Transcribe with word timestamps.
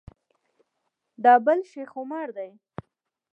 دا 1.23 1.33
بل 1.45 1.59
شیخ 1.71 1.89
عمر 1.99 2.27
دی. 2.37 2.49